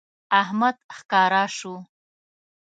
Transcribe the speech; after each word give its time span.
احمد 0.41 0.75
ښکاره 0.97 1.43
شو 1.57 1.73